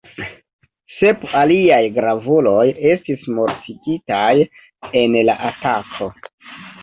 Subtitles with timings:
[0.93, 2.63] Sep aliaj gravuloj
[2.93, 4.31] estis mortigitaj
[5.03, 6.09] en la atako.